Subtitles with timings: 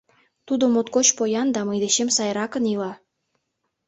[0.47, 2.91] Тудо моткоч поян да мый дечем сайракын ила.